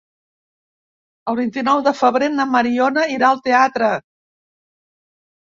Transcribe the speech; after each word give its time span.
El 1.33 1.37
vint-i-nou 1.41 1.83
de 1.89 1.93
febrer 1.99 2.29
na 2.37 2.47
Mariona 2.55 3.05
irà 3.17 3.29
al 3.35 3.43
teatre. 3.49 3.91